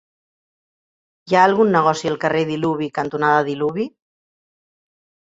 [1.31, 3.87] Hi ha algun negoci al carrer Diluvi cantonada Diluvi?